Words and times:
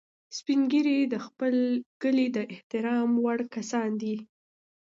سپین 0.37 0.61
ږیری 0.71 0.99
د 1.13 1.15
خپل 1.25 1.55
کلي 2.01 2.27
د 2.35 2.37
احترام 2.53 3.09
وړ 3.23 3.39
کسان 3.55 3.89
دي 4.01 4.15